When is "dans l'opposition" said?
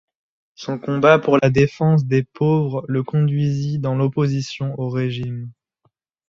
3.77-4.73